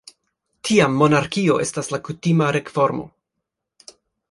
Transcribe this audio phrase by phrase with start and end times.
[0.69, 3.07] Tiam monarkio estis la kutima regformo.